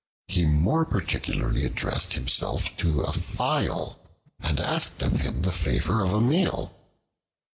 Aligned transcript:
He 0.27 0.45
more 0.47 0.83
particularly 0.83 1.63
addressed 1.63 2.13
himself 2.13 2.75
to 2.77 3.01
a 3.01 3.13
File, 3.13 3.99
and 4.39 4.59
asked 4.59 5.03
of 5.03 5.19
him 5.19 5.43
the 5.43 5.51
favor 5.51 6.03
of 6.03 6.11
a 6.11 6.19
meal. 6.19 6.71